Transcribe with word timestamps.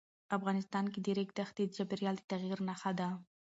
افغانستان 0.37 0.85
کې 0.93 0.99
د 1.01 1.07
ریګ 1.17 1.29
دښتې 1.39 1.63
د 1.65 1.71
چاپېریال 1.77 2.15
د 2.17 2.21
تغیر 2.31 2.57
نښه 2.67 2.91
ده. 2.99 3.09